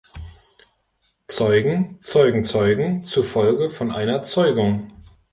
Zeugen 1.27 1.99
zeugen 2.01 2.43
Zeugen 2.43 3.03
zufolge 3.03 3.69
von 3.69 3.91
einer 3.91 4.23
Zeugung. 4.23 4.89